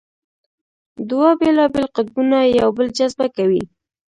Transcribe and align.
دوه 1.09 1.29
بېلابېل 1.39 1.85
قطبونه 1.95 2.37
یو 2.59 2.69
بل 2.77 2.87
جذبه 2.97 3.27
کوي. 3.37 3.63